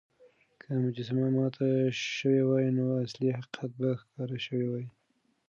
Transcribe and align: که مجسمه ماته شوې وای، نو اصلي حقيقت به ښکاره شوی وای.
که 0.61 0.67
مجسمه 0.83 1.27
ماته 1.37 1.67
شوې 2.17 2.41
وای، 2.45 2.65
نو 2.77 2.85
اصلي 3.05 3.27
حقيقت 3.37 3.71
به 3.79 3.89
ښکاره 4.01 4.37
شوی 4.45 4.65
وای. 4.67 4.85